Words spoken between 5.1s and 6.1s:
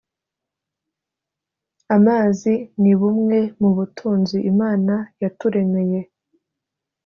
yaturemeye,